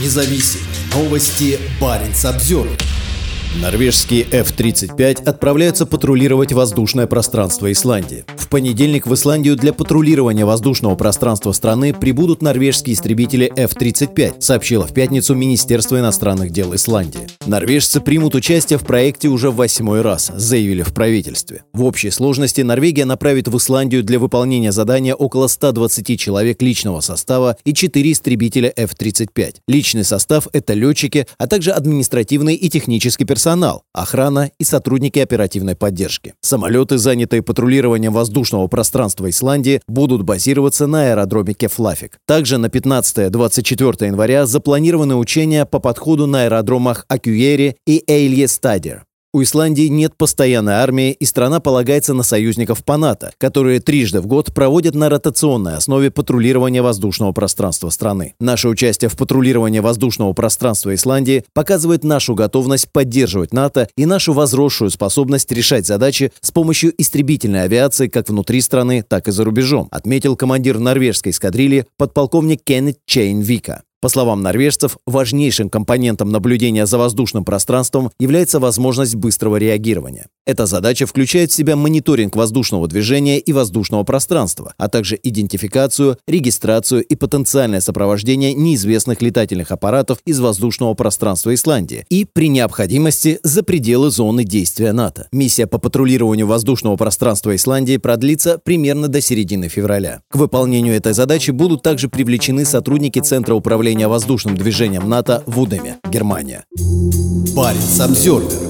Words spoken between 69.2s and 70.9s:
и за рубежом, отметил командир